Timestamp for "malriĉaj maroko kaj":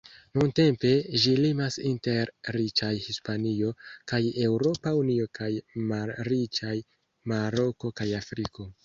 5.93-8.09